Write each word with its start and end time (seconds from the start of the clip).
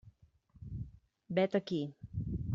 Vet 1.39 1.59
aquí. 1.61 1.81